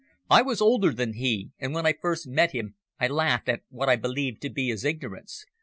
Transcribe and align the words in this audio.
I 0.31 0.41
was 0.41 0.61
older 0.61 0.91
than 0.93 1.13
he, 1.13 1.51
and 1.59 1.75
when 1.75 1.85
I 1.85 1.93
first 1.93 2.27
met 2.27 2.53
him 2.53 2.73
I 2.99 3.07
laughed 3.07 3.47
at 3.47 3.61
what 3.69 3.87
I 3.87 3.97
believed 3.97 4.41
to 4.41 4.49
be 4.49 4.69
his 4.69 4.83
ignorance. 4.83 5.45